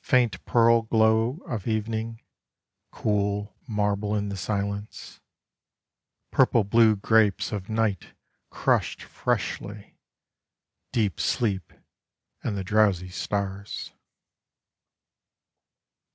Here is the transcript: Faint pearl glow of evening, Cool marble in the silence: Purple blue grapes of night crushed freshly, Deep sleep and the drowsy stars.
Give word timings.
Faint 0.00 0.42
pearl 0.46 0.80
glow 0.80 1.40
of 1.46 1.66
evening, 1.68 2.22
Cool 2.90 3.54
marble 3.68 4.16
in 4.16 4.30
the 4.30 4.36
silence: 4.38 5.20
Purple 6.30 6.64
blue 6.64 6.96
grapes 6.96 7.52
of 7.52 7.68
night 7.68 8.14
crushed 8.48 9.02
freshly, 9.02 9.98
Deep 10.92 11.20
sleep 11.20 11.74
and 12.42 12.56
the 12.56 12.64
drowsy 12.64 13.10
stars. 13.10 13.92